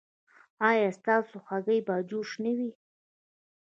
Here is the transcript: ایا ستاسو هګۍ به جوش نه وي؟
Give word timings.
ایا 0.69 0.89
ستاسو 0.99 1.35
هګۍ 1.47 1.79
به 1.87 1.95
جوش 2.09 2.29
نه 2.43 2.51
وي؟ 2.57 2.71